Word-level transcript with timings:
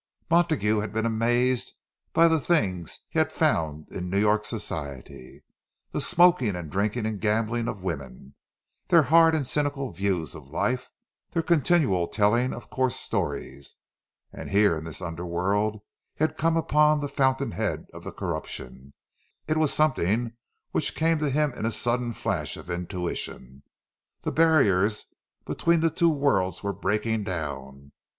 Montague 0.31 0.79
had 0.79 0.91
been 0.93 1.05
amazed 1.05 1.73
by 2.11 2.27
the 2.27 2.39
things 2.39 3.01
he 3.07 3.19
had 3.19 3.31
found 3.31 3.87
in 3.91 4.09
New 4.09 4.17
York 4.17 4.45
Society; 4.45 5.43
the 5.91 6.01
smoking 6.01 6.55
and 6.55 6.71
drinking 6.71 7.05
and 7.05 7.21
gambling 7.21 7.67
of 7.67 7.83
women, 7.83 8.33
their 8.87 9.03
hard 9.03 9.35
and 9.35 9.47
cynical 9.47 9.91
views 9.91 10.33
of 10.33 10.47
life, 10.49 10.89
their 11.29 11.43
continual 11.43 12.07
telling 12.07 12.51
of 12.51 12.71
coarse 12.71 12.95
stories. 12.95 13.75
And 14.33 14.49
here, 14.49 14.75
in 14.75 14.85
this 14.85 15.03
under 15.03 15.23
world, 15.23 15.81
he 16.15 16.23
had 16.23 16.35
come 16.35 16.57
upon 16.57 16.99
the 17.01 17.07
fountain 17.07 17.51
head 17.51 17.85
of 17.93 18.03
the 18.03 18.11
corruption. 18.11 18.93
It 19.47 19.57
was 19.57 19.71
something 19.71 20.31
which 20.71 20.95
came 20.95 21.19
to 21.19 21.29
him 21.29 21.53
in 21.53 21.67
a 21.67 21.71
sudden 21.71 22.13
flash 22.13 22.57
of 22.57 22.71
intuition;—the 22.71 24.31
barriers 24.31 25.05
between 25.45 25.81
the 25.81 25.91
two 25.91 26.09
worlds 26.09 26.63
were 26.63 26.73
breaking 26.73 27.23
down! 27.25 27.91